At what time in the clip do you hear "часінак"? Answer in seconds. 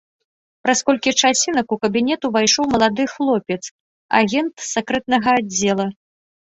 1.23-1.75